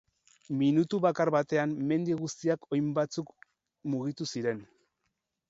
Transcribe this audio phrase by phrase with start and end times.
[0.61, 3.31] Minutu bakar batean mendi guztiak oin batzuk
[3.95, 4.67] mugitu ziren.